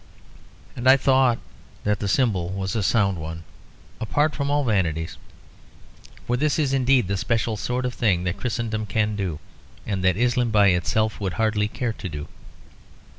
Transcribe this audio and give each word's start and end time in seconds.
And 0.75 0.89
I 0.89 0.97
thought 0.97 1.37
that 1.83 1.99
the 1.99 2.07
symbol 2.07 2.49
was 2.49 2.75
a 2.75 2.81
sound 2.81 3.19
one, 3.19 3.43
apart 3.99 4.33
from 4.33 4.49
all 4.49 4.63
vanities; 4.63 5.15
for 6.25 6.35
this 6.35 6.57
is 6.57 6.73
indeed 6.73 7.07
the 7.07 7.15
special 7.17 7.55
sort 7.55 7.85
of 7.85 7.93
thing 7.93 8.23
that 8.23 8.37
Christendom 8.37 8.87
can 8.87 9.15
do, 9.15 9.37
and 9.85 10.03
that 10.03 10.17
Islam 10.17 10.49
by 10.49 10.69
itself 10.69 11.19
would 11.21 11.33
hardly 11.33 11.67
care 11.67 11.93
to 11.93 12.09
do. 12.09 12.27